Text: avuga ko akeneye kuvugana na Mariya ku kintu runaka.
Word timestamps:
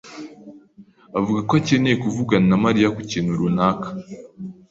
avuga 1.19 1.39
ko 1.47 1.53
akeneye 1.59 1.95
kuvugana 2.03 2.45
na 2.51 2.57
Mariya 2.65 2.93
ku 2.95 3.01
kintu 3.11 3.31
runaka. 3.41 3.87